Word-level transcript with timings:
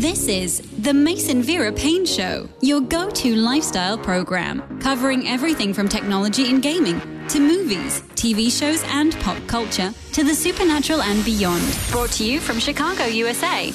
This 0.00 0.28
is 0.28 0.62
the 0.78 0.94
Mason 0.94 1.42
Vera 1.42 1.70
Paine 1.70 2.06
Show, 2.06 2.48
your 2.62 2.80
go 2.80 3.10
to 3.10 3.36
lifestyle 3.36 3.98
program, 3.98 4.80
covering 4.80 5.28
everything 5.28 5.74
from 5.74 5.90
technology 5.90 6.48
and 6.48 6.62
gaming 6.62 6.98
to 7.28 7.38
movies, 7.38 8.00
TV 8.14 8.50
shows, 8.50 8.82
and 8.86 9.14
pop 9.20 9.36
culture 9.46 9.92
to 10.14 10.24
the 10.24 10.34
supernatural 10.34 11.02
and 11.02 11.22
beyond. 11.22 11.62
Brought 11.90 12.12
to 12.12 12.24
you 12.24 12.40
from 12.40 12.58
Chicago, 12.58 13.04
USA, 13.04 13.66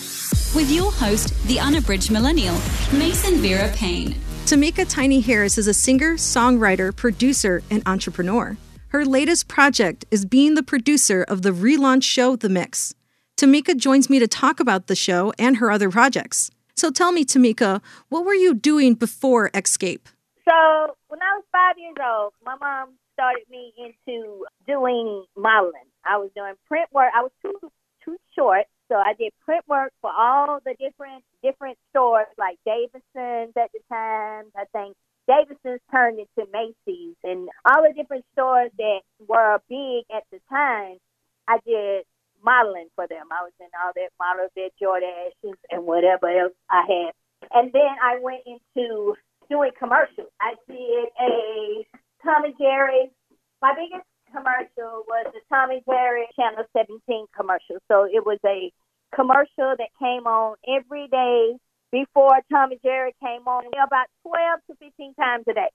with 0.56 0.72
your 0.72 0.92
host, 0.92 1.32
the 1.48 1.60
unabridged 1.60 2.10
millennial, 2.10 2.56
Mason 2.92 3.36
Vera 3.36 3.72
Paine. 3.76 4.16
Tameka 4.48 4.90
Tiny 4.90 5.22
Harris 5.22 5.60
is 5.60 5.68
a 5.68 5.76
singer, 5.76 6.16
songwriter, 6.16 6.96
producer, 6.96 7.62
and 7.70 7.84
entrepreneur. 7.86 8.58
Her 8.88 9.06
latest 9.06 9.48
project 9.48 10.06
is 10.10 10.26
being 10.26 10.56
the 10.56 10.64
producer 10.64 11.22
of 11.22 11.44
the 11.44 11.52
relaunch 11.52 12.02
show 12.02 12.36
The 12.36 12.50
Mix. 12.50 12.96
Tameka 13.38 13.76
joins 13.76 14.10
me 14.10 14.18
to 14.20 14.28
talk 14.30 14.62
about 14.62 14.88
the 14.88 14.96
show 14.96 15.34
and 15.38 15.58
her 15.58 15.70
other 15.70 15.90
projects. 15.90 16.52
So 16.78 16.90
tell 16.90 17.12
me, 17.12 17.26
Tameka, 17.26 17.82
what 18.08 18.24
were 18.24 18.34
you 18.34 18.54
doing 18.54 18.94
before 18.94 19.50
Xscape? 19.50 20.06
So 20.48 20.96
when 21.10 21.22
I 21.22 21.36
was 21.36 21.44
five 21.52 21.76
years 21.78 21.98
old, 22.02 22.32
my 22.46 22.56
mom 22.56 22.94
started 23.14 23.44
me 23.50 23.74
into 23.78 24.46
doing 24.66 25.26
modeling. 25.36 25.90
I 26.06 26.18
was 26.18 26.30
doing 26.36 26.54
print 26.68 26.88
work. 26.94 27.12
I 27.14 27.24
was 27.24 27.32
too 27.42 27.56
too 28.06 28.18
short, 28.38 28.68
so 28.88 28.96
I 28.96 29.14
did 29.18 29.34
print 29.44 29.66
work 29.68 29.92
for 30.00 30.12
all 30.16 30.60
the 30.64 30.76
different 30.80 31.24
different 31.44 31.78
stores 31.90 32.28
like 32.38 32.58
Davison's 32.66 33.54
at 33.58 33.72
the 33.74 33.80
time. 33.90 34.46
I 34.56 34.64
think 34.72 34.96
Davison's 35.28 35.82
turned 35.92 36.20
into 36.20 36.50
Macy's 36.54 37.16
and 37.24 37.50
all 37.66 37.84
the 37.84 37.94
different 37.94 38.24
stores 38.34 38.72
that 38.78 39.00
were 39.28 39.60
big 39.68 40.06
at 40.16 40.24
the 40.32 40.40
time. 40.50 40.98
I 41.48 41.60
did 41.66 42.06
modeling 42.46 42.88
for 42.96 43.08
them. 43.08 43.28
I 43.34 43.44
was 43.44 43.52
in 43.60 43.68
all 43.74 43.92
their 43.96 44.14
models, 44.22 44.52
their 44.56 44.70
Jordashes, 44.80 45.58
and 45.72 45.86
whatever 45.86 46.30
else 46.30 46.54
I 46.70 46.86
had. 46.86 47.12
And 47.52 47.74
then 47.74 47.96
I 48.02 48.20
went 48.22 48.44
into 48.46 49.16
doing 49.50 49.72
commercials. 49.78 50.30
I 50.40 50.54
did 50.70 51.10
a 51.20 51.86
Tom 52.24 52.46
and 52.46 52.54
Jerry. 52.58 53.12
My 53.62 53.74
biggest 53.74 54.08
commercial 54.32 55.04
was 55.08 55.26
the 55.34 55.42
Tom 55.50 55.72
and 55.72 55.82
Jerry 55.90 56.28
Channel 56.36 56.66
17 56.78 57.26
commercial. 57.36 57.78
So 57.90 58.06
it 58.06 58.26
was 58.26 58.40
a 58.46 58.72
commercial 59.14 59.76
that 59.78 59.90
came 60.00 60.28
on 60.28 60.56
every 60.68 61.08
day 61.08 61.58
before 61.92 62.40
Tom 62.52 62.72
and 62.72 62.82
Jerry 62.84 63.14
came 63.22 63.48
on 63.48 63.66
about 63.74 64.08
12 64.24 64.60
to 64.70 64.76
15 64.86 65.14
times 65.16 65.46
a 65.50 65.54
day. 65.54 65.70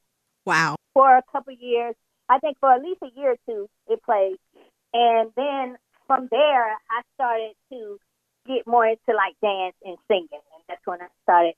Wow. 0.45 0.77
For 0.95 1.17
a 1.17 1.23
couple 1.30 1.55
years. 1.55 1.95
I 2.28 2.39
think 2.39 2.58
for 2.61 2.73
at 2.73 2.83
least 2.83 3.00
a 3.02 3.11
year 3.19 3.33
or 3.33 3.36
two 3.47 3.69
it 3.89 4.02
played. 4.05 4.36
And 4.92 5.30
then 5.36 5.77
from 6.11 6.27
there, 6.33 6.75
I 6.91 7.03
started 7.14 7.55
to 7.70 8.00
get 8.44 8.66
more 8.66 8.84
into 8.84 9.14
like 9.14 9.39
dance 9.41 9.77
and 9.84 9.97
singing, 10.08 10.42
and 10.42 10.62
that's 10.69 10.84
when 10.84 11.00
I 11.00 11.06
started. 11.22 11.55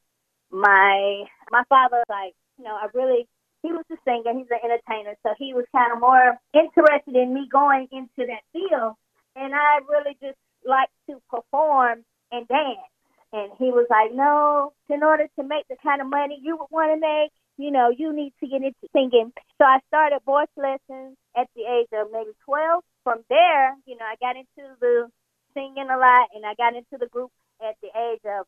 My 0.50 1.25
my 1.50 1.62
father, 1.70 2.05
like 2.11 2.34
you 2.59 2.64
know, 2.64 2.77
I 2.77 2.89
really 2.92 3.27
he 3.62 3.72
was 3.72 3.84
a 3.91 3.97
singer, 4.05 4.36
he's 4.36 4.53
an 4.53 4.61
entertainer, 4.62 5.17
so 5.22 5.33
he 5.39 5.55
was 5.55 5.64
kind 5.72 5.91
of 5.91 6.00
more 6.00 6.36
interested 6.53 7.17
in 7.17 7.33
me 7.33 7.48
going 7.50 7.89
into 7.92 8.28
that 8.28 8.44
field, 8.53 8.92
and 9.36 9.55
I 9.55 9.81
really 9.89 10.19
just 10.20 10.36
like 10.66 10.91
to 11.09 11.16
perform 11.31 12.05
and 12.31 12.47
dance. 12.47 12.92
And 13.33 13.53
he 13.59 13.72
was 13.72 13.87
like, 13.89 14.12
no, 14.12 14.75
in 14.91 15.03
order 15.03 15.28
to 15.39 15.42
make 15.42 15.66
the 15.69 15.77
kind 15.83 16.03
of 16.03 16.11
money 16.11 16.39
you 16.42 16.59
would 16.59 16.69
want 16.70 16.92
to 16.92 17.00
make, 17.00 17.33
you 17.56 17.70
know, 17.70 17.89
you 17.89 18.12
need 18.12 18.34
to 18.41 18.47
get 18.47 18.61
into 18.61 18.84
singing. 18.92 19.33
So 19.56 19.64
I 19.64 19.78
started 19.89 20.20
voice 20.27 20.53
lessons 20.59 21.16
at 21.34 21.48
the 21.56 21.62
age 21.64 21.89
of 21.94 22.12
maybe 22.12 22.37
12 22.44 22.84
from 23.05 23.25
there, 23.28 23.75
you 23.86 23.97
know, 23.97 24.05
I 24.05 24.17
got 24.20 24.36
into 24.36 24.77
the 24.81 25.08
singing 25.55 25.89
a 25.91 25.98
lot 25.98 26.28
and 26.34 26.45
I 26.47 26.55
got 26.55 26.75
into 26.75 26.98
the 26.98 27.06
group 27.06 27.31
at 27.61 27.77
the 27.83 27.89
age 27.89 28.20
of 28.25 28.47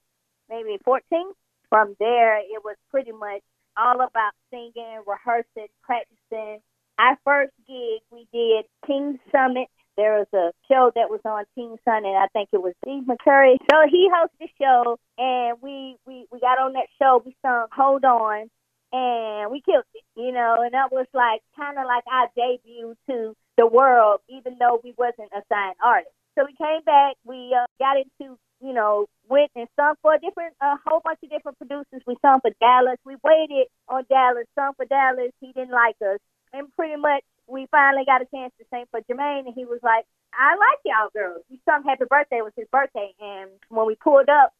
maybe 0.48 0.78
14. 0.84 1.32
From 1.68 1.96
there, 1.98 2.38
it 2.38 2.62
was 2.64 2.76
pretty 2.90 3.12
much 3.12 3.42
all 3.76 3.96
about 3.96 4.32
singing, 4.50 5.02
rehearsing, 5.06 5.68
practicing. 5.82 6.60
Our 6.98 7.18
first 7.24 7.52
gig, 7.66 8.02
we 8.12 8.28
did 8.32 8.66
King 8.86 9.18
Summit. 9.32 9.68
There 9.96 10.18
was 10.18 10.28
a 10.34 10.52
show 10.70 10.90
that 10.94 11.10
was 11.10 11.20
on 11.24 11.44
King 11.54 11.76
Sun, 11.84 12.04
and 12.04 12.16
I 12.16 12.26
think 12.32 12.48
it 12.52 12.62
was 12.62 12.74
Steve 12.84 13.04
McCurry. 13.04 13.56
So 13.70 13.82
he 13.90 14.08
hosted 14.10 14.38
the 14.40 14.48
show, 14.60 14.98
and 15.18 15.58
we, 15.60 15.96
we, 16.06 16.26
we 16.30 16.40
got 16.40 16.58
on 16.58 16.74
that 16.74 16.86
show. 17.00 17.22
We 17.24 17.36
sung 17.42 17.66
Hold 17.72 18.04
On, 18.04 18.50
and 18.92 19.50
we 19.50 19.60
killed 19.62 19.84
it, 19.94 20.04
you 20.16 20.32
know, 20.32 20.58
and 20.62 20.74
that 20.74 20.92
was 20.92 21.06
like 21.12 21.42
kind 21.56 21.78
of 21.78 21.84
like 21.86 22.04
our 22.06 22.28
debut 22.36 22.94
to 23.08 23.34
the 23.56 23.66
world, 23.66 24.20
even 24.28 24.56
though 24.58 24.80
we 24.82 24.94
wasn't 24.96 25.30
a 25.32 25.42
signed 25.48 25.76
artist. 25.82 26.14
So 26.36 26.44
we 26.44 26.54
came 26.54 26.82
back. 26.84 27.14
We 27.24 27.54
uh, 27.54 27.66
got 27.78 27.96
into, 27.96 28.36
you 28.60 28.72
know, 28.74 29.06
went 29.28 29.50
and 29.54 29.68
sung 29.76 29.94
for 30.02 30.14
a 30.14 30.18
different, 30.18 30.54
a 30.60 30.76
whole 30.84 31.00
bunch 31.04 31.20
of 31.22 31.30
different 31.30 31.58
producers. 31.58 32.02
We 32.06 32.16
sung 32.22 32.40
for 32.40 32.50
Dallas. 32.60 32.98
We 33.04 33.16
waited 33.22 33.68
on 33.88 34.04
Dallas, 34.08 34.46
sung 34.54 34.72
for 34.76 34.84
Dallas. 34.86 35.30
He 35.40 35.52
didn't 35.52 35.70
like 35.70 35.96
us, 36.02 36.18
and 36.52 36.74
pretty 36.74 36.96
much 36.96 37.22
we 37.46 37.66
finally 37.70 38.04
got 38.04 38.22
a 38.22 38.26
chance 38.26 38.52
to 38.58 38.64
sing 38.70 38.84
for 38.90 39.00
Jermaine, 39.02 39.46
and 39.46 39.54
he 39.54 39.64
was 39.64 39.80
like, 39.82 40.06
"I 40.32 40.56
like 40.56 40.80
y'all 40.84 41.10
girls." 41.12 41.44
We 41.50 41.60
sung 41.64 41.84
"Happy 41.84 42.04
Birthday" 42.08 42.38
it 42.38 42.44
was 42.44 42.56
his 42.56 42.68
birthday, 42.72 43.14
and 43.20 43.50
when 43.68 43.86
we 43.86 43.94
pulled 43.96 44.28
up, 44.28 44.52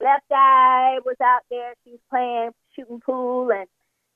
Left 0.00 0.30
Eye 0.30 1.00
was 1.04 1.16
out 1.22 1.42
there. 1.50 1.74
She 1.84 1.92
was 1.92 2.00
playing 2.10 2.50
shooting 2.74 3.00
pool, 3.00 3.50
and 3.50 3.66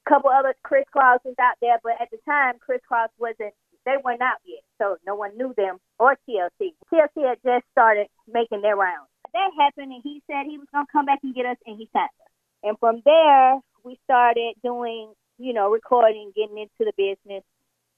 a 0.07 0.09
couple 0.09 0.31
other 0.31 0.55
Kris 0.62 0.85
Kross 0.95 1.25
was 1.25 1.35
out 1.41 1.57
there. 1.61 1.79
But 1.83 2.01
at 2.01 2.11
the 2.11 2.19
time, 2.27 2.59
Kris 2.61 2.81
Kross 2.91 3.09
wasn't 3.19 3.55
they 3.85 3.97
weren't 4.05 4.23
out 4.23 4.39
yet, 4.45 4.63
so 4.79 4.97
no 5.07 5.15
one 5.15 5.37
knew 5.37 5.55
them 5.57 5.79
or 5.99 6.17
TLC. 6.29 6.73
TLC 6.93 7.29
had 7.29 7.39
just 7.45 7.65
started 7.73 8.07
making 8.29 8.63
their 8.63 8.77
rounds. 8.77 9.09
That 9.33 9.51
happened, 9.59 9.93
and 9.93 10.03
he 10.03 10.23
said 10.27 10.47
he 10.47 10.59
was 10.59 10.67
going 10.73 10.87
to 10.87 10.93
come 10.93 11.07
back 11.07 11.21
and 11.23 11.35
get 11.35 11.47
us, 11.47 11.57
and 11.67 11.79
he 11.79 11.89
signed 11.93 12.11
us. 12.21 12.33
And 12.63 12.79
from 12.79 13.03
there, 13.05 13.61
we 13.85 13.99
started 14.05 14.55
doing, 14.63 15.13
you 15.39 15.53
know, 15.53 15.71
recording, 15.71 16.33
getting 16.35 16.59
into 16.59 16.81
the 16.81 16.93
business, 16.97 17.45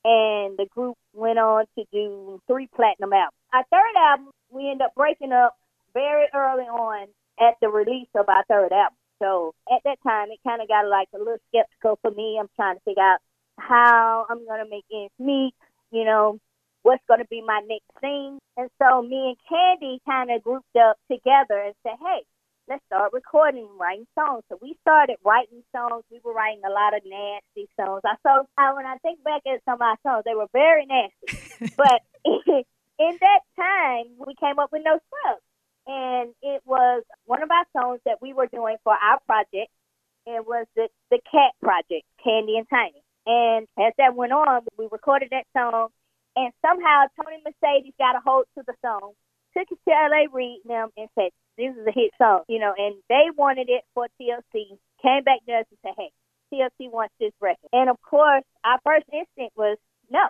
and 0.04 0.56
the 0.59 0.66
group 0.70 0.97
went 1.12 1.38
on 1.38 1.65
to 1.78 1.84
do 1.93 2.41
three 2.47 2.69
platinum 2.75 3.12
albums. 3.12 3.38
Our 3.53 3.64
third 3.70 3.97
album, 3.97 4.31
we 4.50 4.70
ended 4.70 4.87
up 4.87 4.94
breaking 4.94 5.32
up 5.32 5.56
very 5.94 6.26
early 6.34 6.64
on 6.64 7.09
at 7.41 7.54
the 7.60 7.69
release 7.69 8.09
of 8.14 8.28
our 8.28 8.44
third 8.49 8.72
album. 8.72 8.97
So 9.20 9.54
at 9.70 9.82
that 9.84 9.99
time, 10.03 10.28
it 10.31 10.41
kind 10.47 10.60
of 10.60 10.69
got 10.69 10.88
like 10.88 11.09
a 11.14 11.19
little 11.19 11.38
skeptical 11.49 11.99
for 12.03 12.10
me. 12.10 12.38
I'm 12.41 12.50
trying 12.56 12.76
to 12.76 12.82
figure 12.84 13.03
out 13.03 13.19
how 13.59 14.26
I'm 14.28 14.44
going 14.44 14.64
to 14.64 14.69
make 14.69 14.84
ends 14.93 15.12
meet 15.19 15.54
you 15.92 16.04
know, 16.04 16.38
what's 16.82 17.03
going 17.06 17.20
to 17.20 17.26
be 17.30 17.42
my 17.42 17.60
next 17.69 17.92
thing. 18.00 18.38
And 18.56 18.69
so 18.80 19.03
me 19.03 19.34
and 19.34 19.36
Kandi 19.47 19.98
kind 20.06 20.30
of 20.30 20.42
grouped 20.42 20.76
up 20.76 20.97
together 21.10 21.60
and 21.60 21.75
said, 21.82 21.97
hey, 22.00 22.22
let's 22.69 22.84
start 22.86 23.12
recording 23.12 23.69
writing 23.78 24.06
songs. 24.19 24.42
So 24.48 24.58
we 24.60 24.76
started 24.81 25.16
writing 25.25 25.62
songs. 25.75 26.04
We 26.10 26.20
were 26.25 26.32
writing 26.32 26.62
a 26.66 26.72
lot 26.72 26.97
of 26.97 27.02
nasty 27.04 27.69
songs. 27.78 28.02
I 28.04 28.16
saw 28.22 28.42
I, 28.58 28.72
when 28.75 28.86
I 28.86 28.97
think 28.98 29.22
back 29.22 29.42
at 29.47 29.62
some 29.64 29.75
of 29.75 29.82
our 29.82 29.98
songs, 30.02 30.25
they 30.25 30.34
were 30.34 30.50
very 30.52 30.86
nasty. 30.86 31.75
but 31.76 32.00
in 32.25 33.19
that 33.20 33.41
time, 33.56 34.16
we 34.19 34.34
came 34.41 34.58
up 34.58 34.72
with 34.72 34.82
No 34.84 34.98
Scrubs. 34.98 35.42
And 35.84 36.32
it 36.42 36.62
was 36.64 37.02
one 37.26 37.42
of 37.42 37.50
our 37.50 37.66
songs 37.76 38.00
that 38.04 38.22
we 38.22 38.32
were 38.32 38.47
doing 38.47 38.76
for 38.84 38.92
our 38.92 39.19
project. 39.26 39.70
It 40.25 40.47
was 40.47 40.66
the, 40.76 40.88
the 41.10 41.19
Cat 41.31 41.52
Project, 41.60 42.06
Kandi 42.25 42.56
and 42.56 42.69
Tiny. 42.70 43.02
And 43.26 43.68
as 43.78 43.92
that 43.98 44.16
went 44.16 44.32
on, 44.32 44.62
we 44.76 44.88
recorded 44.90 45.30
that 45.30 45.46
song, 45.56 45.88
and 46.34 46.52
somehow 46.60 47.06
Tony 47.16 47.42
Mercedes 47.44 47.94
got 47.98 48.16
a 48.16 48.20
hold 48.24 48.46
to 48.56 48.64
the 48.66 48.74
song, 48.84 49.12
took 49.56 49.70
it 49.70 49.78
to 49.86 49.90
LA 49.90 50.26
and 50.26 50.64
them, 50.64 50.88
and 50.96 51.08
said, 51.14 51.30
"This 51.56 51.76
is 51.76 51.86
a 51.86 51.92
hit 51.92 52.10
song," 52.18 52.42
you 52.48 52.58
know. 52.58 52.74
And 52.76 52.96
they 53.08 53.30
wanted 53.36 53.68
it 53.68 53.84
for 53.94 54.08
TLC. 54.18 54.78
Came 55.02 55.22
back 55.22 55.44
to 55.46 55.52
us 55.52 55.66
and 55.70 55.78
said, 55.82 55.94
"Hey, 55.96 56.10
TLC 56.50 56.88
wants 56.88 57.14
this 57.18 57.34
record." 57.40 57.68
And 57.72 57.90
of 57.90 58.00
course, 58.02 58.44
our 58.64 58.80
first 58.84 59.06
instinct 59.12 59.56
was, 59.56 59.78
"No, 60.10 60.28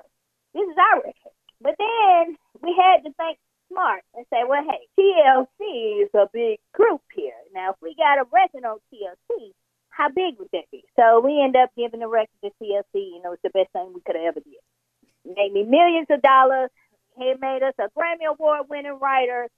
this 0.53 0.69
is 0.69 0.77
our 0.77 0.97
record." 0.97 1.33
But 1.61 1.77
then 1.79 2.37
we 2.61 2.75
had 2.75 3.05
to 3.05 3.13
think 3.13 3.39
smart 3.69 4.03
and 4.15 4.27
say, 4.29 4.45
"Well, 4.45 4.65
hey, 4.65 4.87
TLC 4.99 6.03
is 6.03 6.11
a 6.15 6.29
big 6.33 6.59
group 6.73 7.03
here. 7.15 7.39
Now, 7.53 7.71
if 7.71 7.77
we 7.81 7.95
got 7.95 8.19
a 8.19 8.25
record 8.25 8.65
on 8.65 8.81
TLC." 8.91 9.55
How 9.93 10.09
big 10.09 10.39
would 10.39 10.49
that 10.53 10.65
be? 10.73 10.85
So 10.97 11.21
we 11.21 11.41
end 11.43 11.55
up 11.55 11.71
giving 11.77 12.01
the 12.01 12.09
record 12.09 12.35
to 12.43 12.51
TLC. 12.61 12.83
You 12.95 13.21
know, 13.23 13.33
it's 13.33 13.43
the 13.43 13.51
best 13.51 13.71
thing 13.73 13.93
we 13.95 14.01
could 14.05 14.17
have 14.17 14.37
ever 14.37 14.41
did. 14.41 15.37
Made 15.37 15.53
me 15.53 15.65
millions 15.65 16.09
of 16.11 16.21
dollars. 16.23 16.71
He 17.17 17.33
made 17.41 17.63
us 17.63 17.75
a 17.79 17.89
Grammy 17.97 18.29
Award 18.29 18.67
winning 18.69 18.99
writer. 19.01 19.49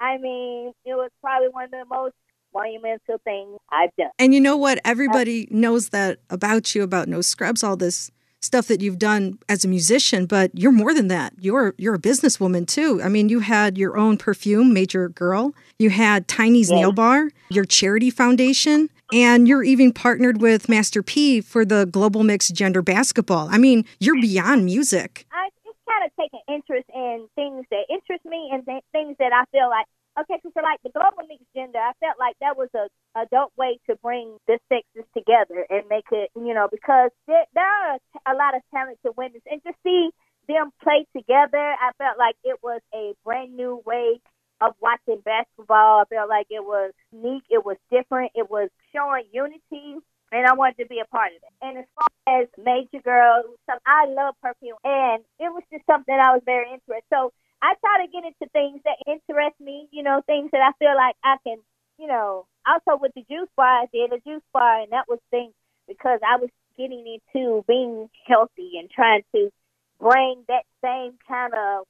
I 0.00 0.16
mean, 0.16 0.72
it 0.84 0.94
was 0.94 1.10
probably 1.20 1.48
one 1.48 1.64
of 1.64 1.70
the 1.72 1.84
most 1.90 2.14
monumental 2.54 3.18
things 3.24 3.58
I've 3.70 3.94
done. 3.96 4.10
And 4.18 4.32
you 4.32 4.40
know 4.40 4.56
what? 4.56 4.80
Everybody 4.84 5.46
knows 5.50 5.90
that 5.90 6.18
about 6.30 6.74
you, 6.74 6.82
about 6.82 7.08
No 7.08 7.20
Scrubs, 7.20 7.62
all 7.62 7.76
this 7.76 8.10
stuff 8.40 8.68
that 8.68 8.80
you've 8.80 8.98
done 8.98 9.38
as 9.48 9.64
a 9.64 9.68
musician, 9.68 10.26
but 10.26 10.50
you're 10.54 10.72
more 10.72 10.94
than 10.94 11.08
that. 11.08 11.34
You're 11.38 11.74
you're 11.76 11.94
a 11.94 11.98
businesswoman 11.98 12.66
too. 12.66 13.00
I 13.02 13.08
mean, 13.08 13.28
you 13.28 13.40
had 13.40 13.76
your 13.76 13.96
own 13.96 14.16
perfume, 14.16 14.72
Major 14.72 15.08
Girl. 15.10 15.54
You 15.78 15.90
had 15.90 16.26
Tiny's 16.26 16.70
Nail 16.70 16.92
Bar, 16.92 17.30
your 17.50 17.64
charity 17.64 18.10
foundation. 18.10 18.88
And 19.12 19.48
you're 19.48 19.64
even 19.64 19.92
partnered 19.92 20.40
with 20.40 20.68
Master 20.68 21.02
P 21.02 21.40
for 21.40 21.64
the 21.64 21.86
Global 21.86 22.22
Mixed 22.22 22.54
Gender 22.54 22.82
Basketball. 22.82 23.48
I 23.50 23.58
mean, 23.58 23.84
you're 23.98 24.20
beyond 24.20 24.64
music. 24.64 25.26
I 25.32 25.48
just 25.64 25.78
kind 25.88 26.04
of 26.04 26.12
take 26.18 26.30
an 26.32 26.54
interest 26.54 26.88
in 26.94 27.26
things 27.34 27.66
that 27.70 27.86
interest 27.90 28.24
me 28.24 28.50
and 28.52 28.64
th- 28.64 28.84
things 28.92 29.16
that 29.18 29.32
I 29.32 29.44
feel 29.50 29.68
like, 29.68 29.86
okay, 30.20 30.38
because 30.42 30.52
like 30.62 30.80
the 30.84 30.90
global 30.90 31.26
mixed 31.28 31.46
gender, 31.54 31.78
I 31.78 31.92
felt 31.98 32.18
like 32.18 32.36
that 32.40 32.56
was 32.56 32.68
a 32.74 32.88
a 33.18 33.26
dope 33.26 33.52
way 33.56 33.78
to 33.88 33.96
bring 33.96 34.36
the 34.46 34.58
sexes 34.68 35.08
together 35.16 35.66
and 35.68 35.82
make 35.90 36.06
it, 36.12 36.30
you 36.36 36.54
know, 36.54 36.68
because 36.70 37.10
there, 37.26 37.44
there 37.54 37.64
are 37.66 37.98
a 38.32 38.36
lot 38.36 38.54
of 38.54 38.62
talented 38.72 39.12
women, 39.16 39.40
and 39.50 39.60
to 39.64 39.72
see 39.82 40.10
them 40.46 40.70
play 40.82 41.06
together, 41.16 41.58
I 41.58 41.90
felt 41.98 42.18
like 42.18 42.36
it 42.44 42.58
was 42.62 42.80
a 42.94 43.14
brand 43.24 43.56
new 43.56 43.82
way 43.84 44.20
of 44.60 44.74
watching 44.80 45.22
basketball. 45.24 46.02
I 46.02 46.04
felt 46.08 46.28
like 46.28 46.46
it 46.50 46.64
was 46.64 46.92
unique, 47.12 47.44
it 47.50 47.64
was 47.64 47.76
different, 47.90 48.32
it 48.34 48.50
was 48.50 48.68
showing 48.94 49.24
unity, 49.32 49.96
and 50.32 50.46
I 50.46 50.54
wanted 50.54 50.82
to 50.82 50.86
be 50.86 51.00
a 51.00 51.08
part 51.08 51.32
of 51.32 51.42
it. 51.42 51.54
And 51.62 51.78
as 51.78 51.84
far 51.96 52.40
as 52.40 52.48
Major 52.58 53.02
Girl, 53.02 53.42
I 53.86 54.06
love 54.06 54.34
perfume, 54.42 54.76
and 54.84 55.24
it 55.38 55.52
was 55.52 55.62
just 55.72 55.86
something 55.86 56.14
I 56.14 56.32
was 56.32 56.42
very 56.44 56.66
interested. 56.72 57.02
So 57.10 57.32
I 57.62 57.74
try 57.80 58.04
to 58.04 58.12
get 58.12 58.24
into 58.24 58.50
things 58.52 58.80
that 58.84 58.96
interest 59.06 59.60
me, 59.60 59.88
you 59.90 60.02
know, 60.02 60.22
things 60.26 60.50
that 60.52 60.60
I 60.62 60.72
feel 60.78 60.94
like 60.94 61.16
I 61.24 61.36
can, 61.44 61.58
you 61.98 62.06
know. 62.06 62.46
Also 62.66 63.00
with 63.00 63.12
the 63.14 63.24
juice 63.28 63.48
bar, 63.56 63.82
I 63.82 63.86
did 63.92 64.12
a 64.12 64.20
juice 64.20 64.44
bar, 64.52 64.82
and 64.82 64.92
that 64.92 65.08
was 65.08 65.18
things 65.30 65.52
because 65.88 66.20
I 66.22 66.36
was 66.36 66.50
getting 66.76 67.04
into 67.06 67.64
being 67.66 68.08
healthy 68.26 68.78
and 68.78 68.88
trying 68.90 69.22
to 69.34 69.50
bring 69.98 70.44
that 70.48 70.64
same 70.82 71.18
kind 71.28 71.52
of 71.52 71.86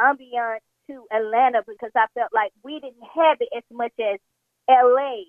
ambiance 0.00 0.60
to 0.88 1.06
Atlanta 1.12 1.62
because 1.66 1.90
I 1.96 2.06
felt 2.14 2.30
like 2.32 2.52
we 2.62 2.80
didn't 2.80 3.02
have 3.14 3.38
it 3.40 3.48
as 3.56 3.64
much 3.70 3.92
as 4.00 4.18
LA. 4.68 5.24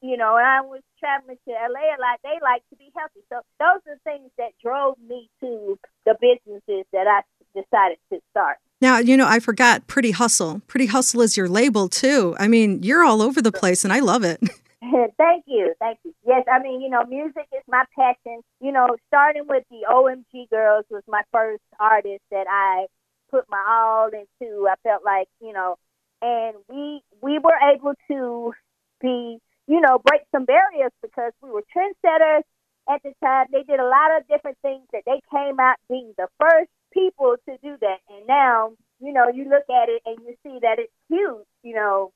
You 0.00 0.16
know, 0.16 0.36
and 0.36 0.46
I 0.46 0.60
was 0.60 0.82
traveling 1.00 1.36
to 1.48 1.50
LA 1.50 1.94
a 1.94 1.98
lot. 1.98 2.20
They 2.22 2.38
like 2.42 2.62
to 2.70 2.76
be 2.76 2.92
healthy. 2.96 3.20
So 3.28 3.40
those 3.58 3.82
are 3.88 3.98
things 4.04 4.30
that 4.38 4.52
drove 4.62 4.96
me 4.98 5.28
to 5.40 5.78
the 6.06 6.14
businesses 6.20 6.86
that 6.92 7.08
I 7.08 7.22
decided 7.54 7.98
to 8.12 8.20
start. 8.30 8.58
Now, 8.80 8.98
you 8.98 9.16
know, 9.16 9.26
I 9.26 9.40
forgot 9.40 9.86
Pretty 9.88 10.12
Hustle. 10.12 10.60
Pretty 10.68 10.86
Hustle 10.86 11.22
is 11.22 11.36
your 11.36 11.48
label 11.48 11.88
too. 11.88 12.36
I 12.38 12.46
mean, 12.46 12.82
you're 12.84 13.02
all 13.02 13.20
over 13.20 13.42
the 13.42 13.50
place 13.50 13.82
and 13.82 13.92
I 13.92 13.98
love 13.98 14.22
it. 14.22 14.40
thank 15.18 15.44
you. 15.46 15.74
Thank 15.80 15.98
you. 16.04 16.14
Yes, 16.26 16.44
I 16.50 16.62
mean, 16.62 16.80
you 16.80 16.90
know, 16.90 17.04
music 17.04 17.46
is 17.52 17.62
my 17.68 17.84
passion. 17.96 18.40
You 18.60 18.72
know, 18.72 18.88
starting 19.08 19.44
with 19.48 19.64
the 19.70 19.82
OMG 19.90 20.48
Girlz 20.52 20.84
was 20.90 21.02
my 21.08 21.22
first 21.32 21.62
artist 21.78 22.22
that 22.30 22.46
I 22.48 22.86
put 23.34 23.50
my 23.50 23.62
all 23.66 24.10
into. 24.14 24.68
I 24.68 24.74
felt 24.84 25.04
like, 25.04 25.26
you 25.40 25.52
know, 25.52 25.76
and 26.22 26.56
we 26.68 27.02
we 27.20 27.38
were 27.38 27.58
able 27.74 27.94
to 28.08 28.52
be, 29.00 29.38
you 29.66 29.80
know, 29.80 29.98
break 29.98 30.22
some 30.30 30.44
barriers 30.44 30.92
because 31.02 31.32
we 31.42 31.50
were 31.50 31.64
trendsetters 31.74 32.46
at 32.88 33.02
the 33.02 33.12
time. 33.22 33.46
They 33.50 33.64
did 33.64 33.80
a 33.80 33.90
lot 33.90 34.16
of 34.16 34.28
different 34.28 34.58
things 34.62 34.86
that 34.92 35.02
they 35.04 35.20
came 35.30 35.58
out 35.58 35.76
being 35.88 36.14
the 36.16 36.28
first 36.38 36.70
people 36.92 37.34
to 37.48 37.56
do 37.62 37.76
that. 37.80 37.98
And 38.08 38.26
now, 38.26 38.72
you 39.00 39.12
know, 39.12 39.28
you 39.28 39.44
look 39.44 39.66
at 39.68 39.88
it 39.88 40.02
and 40.06 40.16
you 40.22 40.34
see 40.44 40.58
that 40.62 40.78
it's 40.78 40.92
huge, 41.08 41.46
you 41.62 41.74
know, 41.74 42.12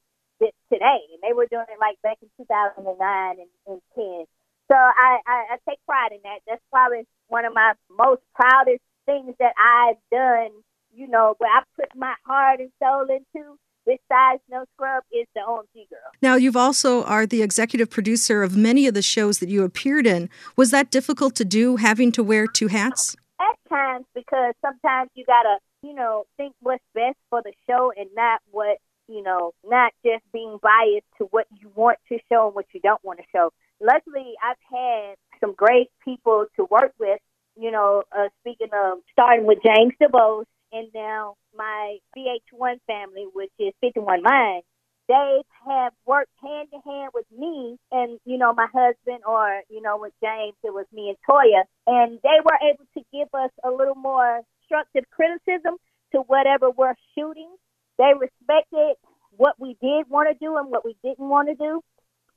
today. 0.72 1.02
And 1.12 1.20
they 1.22 1.34
were 1.34 1.46
doing 1.50 1.66
it 1.68 1.80
like 1.80 2.00
back 2.02 2.18
in 2.22 2.28
2009 2.38 2.86
and, 2.86 3.50
and 3.66 3.82
10. 3.94 4.24
So 4.70 4.76
I, 4.76 5.18
I, 5.26 5.38
I 5.52 5.56
take 5.68 5.80
pride 5.86 6.12
in 6.12 6.20
that. 6.22 6.40
That's 6.46 6.62
probably 6.70 7.08
one 7.26 7.44
of 7.44 7.54
my 7.54 7.72
most 7.90 8.22
proudest 8.34 8.84
things 9.06 9.34
that 9.40 9.56
I've 9.56 9.96
done, 10.12 10.52
you 10.98 11.06
know, 11.08 11.34
where 11.38 11.50
I 11.50 11.62
put 11.76 11.88
my 11.94 12.14
heart 12.26 12.58
and 12.58 12.70
soul 12.82 13.02
into 13.02 13.56
besides 13.86 14.42
No 14.50 14.64
Scrub 14.74 15.04
is 15.12 15.26
the 15.34 15.40
OMG 15.40 15.88
girl. 15.88 16.10
Now, 16.20 16.34
you've 16.34 16.56
also 16.56 17.04
are 17.04 17.24
the 17.24 17.40
executive 17.40 17.88
producer 17.88 18.42
of 18.42 18.56
many 18.56 18.86
of 18.86 18.94
the 18.94 19.02
shows 19.02 19.38
that 19.38 19.48
you 19.48 19.62
appeared 19.62 20.06
in. 20.06 20.28
Was 20.56 20.72
that 20.72 20.90
difficult 20.90 21.36
to 21.36 21.44
do, 21.44 21.76
having 21.76 22.10
to 22.12 22.22
wear 22.24 22.46
two 22.46 22.66
hats? 22.66 23.16
At 23.40 23.56
times, 23.70 24.06
because 24.12 24.54
sometimes 24.60 25.10
you 25.14 25.24
gotta, 25.24 25.58
you 25.82 25.94
know, 25.94 26.24
think 26.36 26.54
what's 26.60 26.82
best 26.94 27.16
for 27.30 27.42
the 27.42 27.52
show 27.70 27.92
and 27.96 28.08
not 28.16 28.40
what, 28.50 28.78
you 29.06 29.22
know, 29.22 29.52
not 29.64 29.92
just 30.04 30.24
being 30.32 30.58
biased 30.60 31.06
to 31.18 31.28
what 31.30 31.46
you 31.60 31.70
want 31.76 31.98
to 32.08 32.18
show 32.30 32.46
and 32.46 32.56
what 32.56 32.66
you 32.74 32.80
don't 32.80 33.02
want 33.04 33.20
to 33.20 33.24
show. 33.32 33.52
Luckily, 33.80 34.34
I've 34.42 34.56
had 34.68 35.14
some 35.40 35.54
great 35.54 35.88
people 36.04 36.46
to 36.56 36.66
work 36.68 36.92
with. 36.98 37.20
You 37.56 37.70
know, 37.70 38.02
uh, 38.16 38.28
speaking 38.40 38.68
of 38.74 38.98
starting 39.12 39.46
with 39.46 39.58
James 39.64 39.92
DuBose 40.02 40.44
and 40.72 40.88
now 40.94 41.36
my 41.56 41.98
VH1 42.16 42.78
family, 42.86 43.26
which 43.32 43.52
is 43.58 43.72
51 43.80 44.22
Minds, 44.22 44.66
they 45.08 45.42
have 45.66 45.92
worked 46.06 46.30
hand 46.42 46.68
to 46.70 46.80
hand 46.84 47.10
with 47.14 47.24
me 47.36 47.78
and, 47.90 48.20
you 48.26 48.36
know, 48.36 48.52
my 48.52 48.66
husband 48.72 49.24
or, 49.26 49.62
you 49.70 49.80
know, 49.80 49.96
with 49.98 50.12
James, 50.22 50.54
it 50.62 50.72
was 50.72 50.84
me 50.92 51.08
and 51.08 51.16
Toya. 51.28 51.64
And 51.86 52.18
they 52.22 52.38
were 52.44 52.58
able 52.62 52.84
to 52.94 53.02
give 53.12 53.28
us 53.32 53.50
a 53.64 53.70
little 53.70 53.94
more 53.94 54.42
constructive 54.60 55.04
criticism 55.10 55.76
to 56.12 56.18
whatever 56.26 56.70
we're 56.70 56.94
shooting. 57.16 57.48
They 57.96 58.12
respected 58.18 58.96
what 59.30 59.54
we 59.58 59.76
did 59.80 60.10
want 60.10 60.28
to 60.30 60.38
do 60.38 60.58
and 60.58 60.70
what 60.70 60.84
we 60.84 60.94
didn't 61.02 61.26
want 61.26 61.48
to 61.48 61.54
do. 61.54 61.80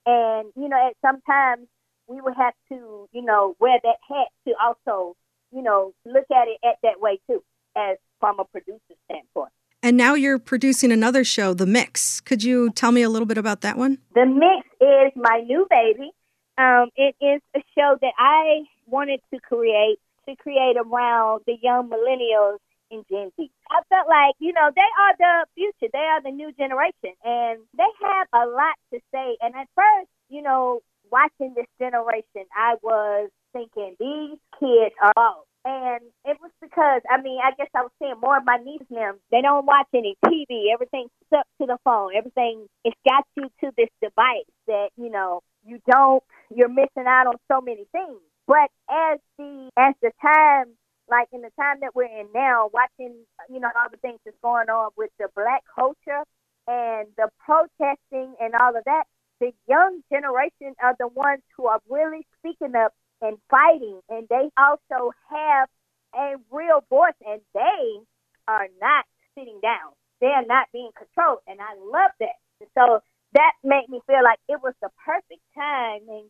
And, 0.05 0.51
you 0.55 0.69
know, 0.69 0.77
at 0.87 0.95
sometimes 1.01 1.67
we 2.07 2.21
would 2.21 2.35
have 2.37 2.53
to, 2.69 3.07
you 3.11 3.21
know, 3.21 3.55
wear 3.59 3.79
that 3.83 3.97
hat 4.07 4.27
to 4.47 4.53
also, 4.63 5.15
you 5.51 5.61
know, 5.61 5.93
look 6.05 6.25
at 6.31 6.47
it 6.47 6.57
at 6.63 6.77
that 6.83 7.01
way 7.01 7.19
too, 7.29 7.43
as 7.75 7.97
from 8.21 8.39
a 8.39 8.45
producer 8.45 8.95
standpoint. 9.05 9.51
And 9.83 9.97
now 9.97 10.13
you're 10.13 10.39
producing 10.39 10.91
another 10.91 11.25
show, 11.25 11.53
The 11.53 11.65
Mix. 11.65 12.21
Could 12.21 12.43
you 12.43 12.69
tell 12.69 12.93
me 12.93 13.01
a 13.01 13.09
little 13.09 13.25
bit 13.25 13.37
about 13.37 13.61
that 13.61 13.77
one? 13.77 13.97
The 14.13 14.25
Mix 14.25 14.67
is 14.79 15.11
my 15.15 15.41
new 15.45 15.67
baby. 15.69 16.11
Um, 16.57 16.89
it 16.95 17.15
is 17.19 17.41
a 17.55 17.59
show 17.75 17.97
that 17.99 18.13
I 18.17 18.61
wanted 18.85 19.19
to 19.33 19.39
create 19.39 19.97
to 20.29 20.35
create 20.35 20.77
around 20.77 21.41
the 21.47 21.57
young 21.61 21.89
millennials 21.89 22.59
in 22.91 23.03
Gen 23.09 23.31
Z. 23.37 23.49
I 23.71 23.81
felt 23.89 24.07
like, 24.07 24.35
you 24.37 24.53
know, 24.53 24.69
they 24.75 24.81
are 24.81 25.15
the 25.17 25.45
future. 25.55 25.89
They 25.91 25.97
are 25.97 26.21
the 26.21 26.29
new 26.29 26.51
generation 26.51 27.17
and 27.23 27.59
they 27.75 27.89
have 28.03 28.27
a 28.33 28.45
lot 28.45 28.75
to 28.93 28.99
say. 29.11 29.37
And 29.41 29.55
at 29.55 29.67
first, 29.73 30.09
you 30.29 30.43
know, 30.43 30.81
watching 31.11 31.53
this 31.55 31.65
generation, 31.79 32.45
I 32.55 32.75
was 32.83 33.29
thinking 33.53 33.95
these 33.99 34.37
kids 34.59 34.93
are 35.01 35.13
lost. 35.17 35.47
And 35.63 36.01
it 36.25 36.37
was 36.41 36.50
because, 36.71 37.01
I 37.09 37.21
mean, 37.21 37.39
I 37.43 37.51
guess 37.57 37.67
I 37.75 37.81
was 37.81 37.91
seeing 37.99 38.19
more 38.21 38.37
of 38.37 38.45
my 38.45 38.57
nieces 38.63 38.87
now. 38.89 39.11
They 39.31 39.41
don't 39.41 39.65
watch 39.65 39.87
any 39.93 40.15
TV. 40.25 40.71
Everything's 40.73 41.11
stuck 41.27 41.45
to 41.59 41.67
the 41.67 41.77
phone. 41.83 42.11
Everything, 42.15 42.67
it's 42.85 42.97
got 43.07 43.25
you 43.35 43.49
to 43.61 43.71
this 43.77 43.89
device 44.01 44.47
that, 44.67 44.89
you 44.95 45.09
know, 45.09 45.41
you 45.65 45.79
don't, 45.89 46.23
you're 46.49 46.69
missing 46.69 47.05
out 47.07 47.27
on 47.27 47.35
so 47.51 47.61
many 47.61 47.85
things. 47.91 48.19
But 48.47 48.71
as 48.89 49.19
the, 49.37 49.69
as 49.77 49.95
the 50.01 50.11
time, 50.21 50.73
like 51.09 51.27
in 51.33 51.41
the 51.41 51.51
time 51.59 51.77
that 51.81 51.93
we're 51.93 52.05
in 52.05 52.27
now, 52.33 52.69
watching, 52.73 53.15
you 53.49 53.59
know, 53.59 53.69
all 53.75 53.89
the 53.91 53.97
things 53.97 54.19
that's 54.23 54.37
going 54.41 54.69
on 54.69 54.91
with 54.97 55.11
the 55.19 55.27
black 55.35 55.63
culture 55.75 56.23
and 56.67 57.07
the 57.17 57.27
protesting 57.45 58.35
and 58.39 58.55
all 58.55 58.75
of 58.75 58.83
that, 58.85 59.03
the 59.41 59.51
young 59.67 60.01
generation 60.11 60.73
are 60.81 60.95
the 60.99 61.07
ones 61.07 61.41
who 61.57 61.67
are 61.67 61.81
really 61.89 62.25
speaking 62.39 62.75
up 62.75 62.93
and 63.21 63.37
fighting, 63.49 63.99
and 64.09 64.27
they 64.29 64.49
also 64.57 65.11
have 65.29 65.67
a 66.15 66.35
real 66.51 66.83
voice, 66.89 67.17
and 67.25 67.41
they 67.53 67.99
are 68.47 68.67
not 68.81 69.05
sitting 69.37 69.59
down. 69.61 69.93
They 70.19 70.27
are 70.27 70.45
not 70.45 70.67
being 70.71 70.91
controlled, 70.97 71.39
and 71.47 71.59
I 71.59 71.73
love 71.75 72.11
that. 72.19 72.37
So 72.77 72.99
that 73.33 73.53
made 73.63 73.89
me 73.89 74.01
feel 74.07 74.23
like 74.23 74.39
it 74.47 74.61
was 74.61 74.73
the 74.81 74.89
perfect 75.05 75.41
timing 75.55 76.29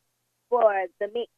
for 0.49 0.71
the 0.99 1.07
mix. 1.13 1.29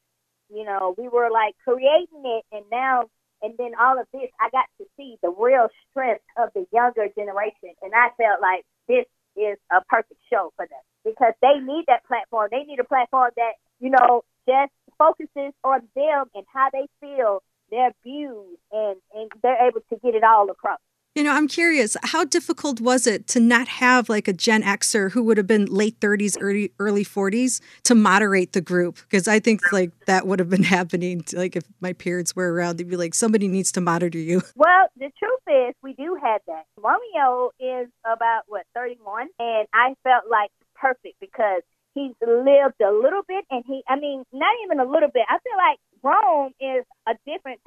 You 0.54 0.66
know, 0.66 0.94
we 0.98 1.08
were 1.08 1.32
like 1.32 1.56
creating 1.64 2.24
it, 2.26 2.46
and 2.52 2.66
now, 2.72 3.10
and 3.42 3.56
then 3.58 3.72
all 3.80 4.00
of 4.00 4.08
this, 4.14 4.30
I 4.40 4.50
got 4.52 4.66
to 4.80 4.86
see 4.98 5.18
the 5.24 5.30
real 5.32 5.68
strength 5.90 6.24
of 6.38 6.50
the 6.54 6.66
younger 6.72 7.08
generation, 7.16 7.74
and 7.82 7.94
I 7.96 8.10
felt 8.18 8.42
like 8.42 8.66
this 8.88 9.06
is 9.36 9.58
a 9.72 9.82
perfect 9.90 10.20
show 10.30 10.54
for 10.56 10.68
them 10.68 10.84
because 11.04 11.34
they 11.42 11.60
need 11.60 11.86
that 11.88 12.06
platform. 12.06 12.50
They 12.52 12.64
need 12.64 12.80
a 12.80 12.84
platform 12.84 13.32
that, 13.36 13.54
you 13.80 13.90
know, 13.90 14.24
just 14.48 14.72
focuses 14.98 15.54
on 15.64 15.82
them 15.96 16.26
and 16.36 16.46
how 16.54 16.70
they 16.72 16.88
feel, 17.02 17.42
their 17.74 17.92
views, 18.04 18.58
and, 18.72 18.98
and 19.16 19.32
they're 19.42 19.68
able 19.68 19.82
to 19.90 20.00
get 20.04 20.14
it 20.14 20.24
all 20.24 20.50
across. 20.50 20.80
You 21.16 21.24
know, 21.24 21.32
I'm 21.32 21.48
curious, 21.48 21.96
how 22.02 22.24
difficult 22.24 22.82
was 22.82 23.06
it 23.06 23.28
to 23.28 23.40
not 23.40 23.68
have 23.68 24.10
like 24.10 24.28
a 24.28 24.34
Gen 24.34 24.64
Xer 24.64 25.12
who 25.12 25.22
would 25.24 25.38
have 25.38 25.46
been 25.46 25.66
late 25.66 26.00
30s, 26.00 26.38
early 26.42 26.72
early 26.80 27.06
40s 27.06 27.62
to 27.84 27.94
moderate 27.94 28.54
the 28.54 28.62
group? 28.62 28.98
Because 28.98 29.28
I 29.28 29.40
think 29.40 29.72
like 29.72 29.92
that 30.08 30.26
would 30.26 30.40
have 30.40 30.50
been 30.50 30.64
happening. 30.78 31.22
To, 31.22 31.38
like 31.38 31.56
if 31.56 31.66
my 31.82 31.94
parents 31.94 32.36
were 32.36 32.52
around, 32.52 32.78
they'd 32.78 32.90
be 32.90 32.96
like, 32.96 33.14
somebody 33.14 33.48
needs 33.48 33.72
to 33.74 33.82
monitor 33.82 34.18
you. 34.18 34.42
Well, 34.56 34.88
the 34.98 35.12
truth 35.20 35.70
is, 35.70 35.76
we 35.84 35.94
do 35.94 36.18
have 36.22 36.42
that. 36.48 36.64
Romeo 36.78 37.52
is 37.60 37.90
about 38.06 38.44
what 38.48 38.66
31, 38.74 39.28
and 39.38 39.68
I 39.74 39.94
felt 40.04 40.24
like 40.32 40.52
perfect 40.76 41.20
because 41.20 41.62
he's 41.94 42.14
lived 42.22 42.82
a 42.82 42.92
little 42.92 43.22
bit 43.28 43.46
and 43.52 43.64
he 43.68 43.84
I 43.88 43.98
mean, 43.98 44.24
not 44.34 44.56
even 44.66 44.80
a 44.80 44.90
little 44.90 45.10
bit. 45.14 45.24
I 45.30 45.38
feel 45.40 45.58
like 45.58 45.80
Rome 46.02 46.54
is 46.60 46.86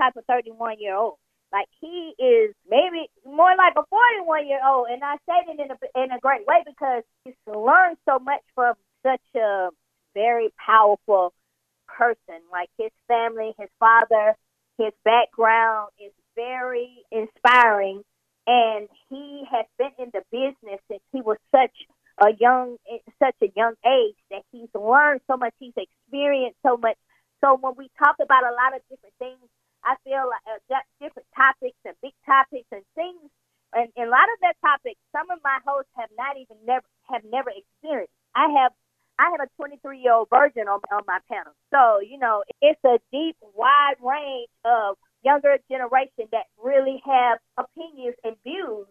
type 0.00 0.16
of 0.16 0.24
thirty 0.26 0.50
one 0.50 0.76
year 0.78 0.96
old. 0.96 1.16
Like 1.52 1.68
he 1.80 2.12
is 2.18 2.54
maybe 2.68 3.08
more 3.24 3.54
like 3.56 3.74
a 3.76 3.86
forty 3.88 4.20
one 4.24 4.46
year 4.46 4.60
old 4.66 4.88
and 4.90 5.02
I 5.02 5.16
say 5.28 5.46
it 5.48 5.60
in 5.60 5.70
a 5.70 6.02
in 6.02 6.10
a 6.12 6.20
great 6.20 6.46
way 6.46 6.62
because 6.66 7.02
he's 7.24 7.34
learned 7.46 7.98
so 8.08 8.18
much 8.18 8.42
from 8.54 8.74
such 9.02 9.22
a 9.36 9.68
very 10.14 10.48
powerful 10.64 11.32
person. 11.86 12.40
Like 12.50 12.68
his 12.78 12.90
family, 13.08 13.54
his 13.58 13.70
father, 13.78 14.34
his 14.78 14.92
background 15.04 15.90
is 16.04 16.12
very 16.34 16.90
inspiring 17.10 18.02
and 18.46 18.88
he 19.08 19.44
has 19.50 19.66
been 19.78 19.92
in 19.98 20.10
the 20.12 20.22
business 20.30 20.80
since 20.88 21.02
he 21.12 21.20
was 21.20 21.38
such 21.50 21.74
a 22.20 22.28
young, 22.38 22.76
such 23.18 23.34
a 23.42 23.52
young 23.56 23.74
age 23.84 24.16
that 24.30 24.42
he's 24.52 24.68
learned 24.74 25.20
so 25.26 25.36
much, 25.36 25.54
he's 25.58 25.74
experienced 25.76 26.58
so 26.62 26.76
much. 26.76 26.96
So 27.42 27.58
when 27.60 27.74
we 27.76 27.90
talk 27.98 28.16
about 28.22 28.44
a 28.44 28.54
lot 28.54 28.74
of 28.74 28.82
different 28.88 29.14
things, 29.18 29.45
I 29.86 29.94
feel 30.02 30.26
like 30.26 30.42
uh, 30.50 30.82
different 30.98 31.28
topics 31.32 31.78
and 31.86 31.94
big 32.02 32.12
topics 32.26 32.66
and 32.74 32.82
things, 32.98 33.30
and, 33.72 33.88
and 33.94 34.08
a 34.08 34.10
lot 34.10 34.26
of 34.34 34.38
that 34.42 34.58
topic, 34.58 34.98
some 35.14 35.30
of 35.30 35.38
my 35.46 35.62
hosts 35.62 35.90
have 35.94 36.10
not 36.18 36.34
even 36.36 36.58
never 36.66 36.86
have 37.06 37.22
never 37.30 37.54
experienced. 37.54 38.12
I 38.34 38.50
have 38.60 38.72
I 39.18 39.30
have 39.30 39.40
a 39.40 39.50
23 39.56 40.00
year 40.00 40.12
old 40.12 40.28
virgin 40.28 40.68
on, 40.68 40.80
on 40.92 41.02
my 41.06 41.18
panel. 41.30 41.52
So, 41.72 42.00
you 42.00 42.18
know, 42.18 42.44
it's 42.60 42.80
a 42.84 42.98
deep, 43.10 43.36
wide 43.54 43.96
range 44.02 44.50
of 44.64 44.96
younger 45.24 45.56
generation 45.70 46.28
that 46.32 46.46
really 46.62 47.02
have 47.04 47.38
opinions 47.56 48.16
and 48.24 48.36
views 48.44 48.86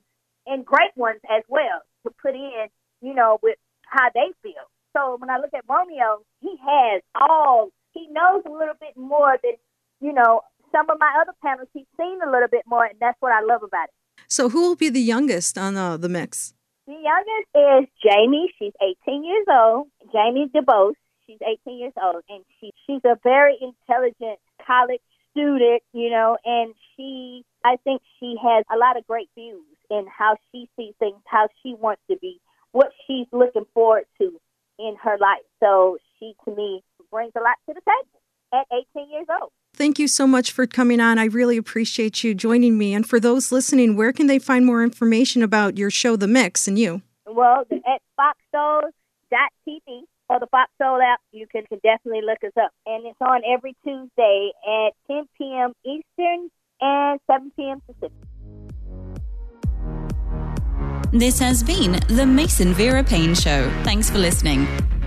and 0.48 0.66
great 0.66 0.96
ones 0.96 1.20
as 1.30 1.44
well 1.48 1.82
to 2.04 2.14
put 2.22 2.34
in, 2.36 2.68
you 3.02 3.14
know, 3.14 3.40
with 3.44 3.58
how 3.84 4.10
they 4.14 4.34
feel. 4.42 4.66
So 4.96 5.18
when 5.20 5.30
I 5.30 5.38
look 5.38 5.54
at 5.54 5.66
Romeo, 5.70 6.22
he 6.42 6.56
has 6.58 7.02
all, 7.20 7.70
he 7.94 8.08
knows 8.12 8.44
a 8.46 8.52
little 8.52 8.76
bit 8.80 8.96
more 8.98 9.38
than, 9.44 9.54
you 10.02 10.14
know, 10.14 10.42
some 10.76 10.90
of 10.90 10.98
my 11.00 11.12
other 11.22 11.34
panels. 11.44 11.68
He's 11.74 11.86
seen 11.98 12.20
a 12.22 12.30
little 12.30 12.50
bit 12.50 12.64
more, 12.68 12.86
and 12.86 12.98
that's 13.00 13.18
what 13.20 13.32
I 13.32 13.42
love 13.42 13.64
about 13.64 13.86
it. 13.86 14.24
So 14.28 14.50
who 14.50 14.62
will 14.62 14.76
be 14.76 14.90
the 14.90 15.02
youngest 15.02 15.58
on 15.58 15.78
uh, 15.78 15.98
the 15.98 16.10
mix? 16.10 16.54
The 16.88 16.94
youngest 16.94 17.50
is 17.56 17.90
Jamie. 18.04 18.54
She's 18.60 18.74
18 19.08 19.24
years 19.24 19.46
old. 19.50 19.88
Jamie 20.12 20.50
DeBose. 20.54 20.94
She's 21.26 21.40
18 21.42 21.80
years 21.80 21.94
old, 22.02 22.24
and 22.30 22.44
she 22.60 22.72
she's 22.86 23.02
a 23.04 23.18
very 23.24 23.58
intelligent 23.60 24.40
college 24.66 25.02
student, 25.32 25.82
you 25.92 26.10
know, 26.12 26.38
and 26.46 26.74
she 26.96 27.44
I 27.64 27.78
think 27.84 28.02
she 28.20 28.36
has 28.42 28.64
a 28.72 28.78
lot 28.78 28.98
of 28.98 29.08
great 29.08 29.30
views 29.36 29.66
in 29.90 30.06
how 30.06 30.38
she 30.52 30.70
sees 30.78 30.94
things, 31.00 31.18
how 31.26 31.48
she 31.64 31.74
wants 31.74 32.02
to 32.12 32.18
be, 32.22 32.40
what 32.74 32.92
she's 33.08 33.26
looking 33.32 33.66
forward 33.74 34.06
to 34.20 34.40
in 34.78 34.96
her 35.02 35.18
life. 35.20 35.46
So 35.60 35.98
she 36.20 36.36
to 36.46 36.56
me 36.56 36.84
brings 37.10 37.34
a 37.36 37.42
lot 37.42 37.58
to 37.68 37.74
the 37.74 37.82
table 37.82 38.22
at 38.54 38.68
18 38.96 39.10
years 39.10 39.28
old. 39.30 39.35
Thank 39.86 40.00
you 40.00 40.08
so 40.08 40.26
much 40.26 40.52
for 40.52 40.66
coming 40.66 41.00
on. 41.00 41.20
I 41.20 41.26
really 41.26 41.58
appreciate 41.58 42.24
you 42.24 42.34
joining 42.34 42.76
me. 42.76 42.96
And 42.96 43.08
for 43.08 43.20
those 43.20 43.52
listening, 43.52 43.96
where 43.96 44.12
can 44.12 44.26
they 44.26 44.40
find 44.40 44.66
more 44.66 44.82
information 44.82 45.44
about 45.44 45.78
your 45.78 45.92
show, 45.92 46.16
The 46.16 46.28
Mix, 46.28 46.68
and 46.68 46.80
you? 46.80 47.04
Well, 47.28 47.66
at 47.72 48.02
foxsoul.tv 48.20 50.02
or 50.28 50.40
the 50.40 50.48
Fox 50.48 50.72
Soul 50.82 51.00
app, 51.04 51.20
you 51.32 51.46
can, 51.46 51.68
can 51.68 51.80
definitely 51.84 52.24
look 52.24 52.40
us 52.44 52.60
up. 52.60 52.72
And 52.88 53.06
it's 53.06 53.22
on 53.22 53.42
every 53.48 53.76
Tuesday 53.86 54.50
at 54.68 54.94
10 55.06 55.26
p.m. 55.38 55.74
Eastern 55.86 56.50
and 56.82 57.20
7 57.30 57.52
p.m. 57.56 57.80
Pacific. 57.86 58.12
This 61.12 61.38
has 61.38 61.62
been 61.62 62.00
the 62.08 62.26
Mason 62.26 62.74
Vera 62.74 63.04
Paine 63.04 63.36
Show. 63.36 63.70
Thanks 63.84 64.10
for 64.10 64.18
listening. 64.18 64.68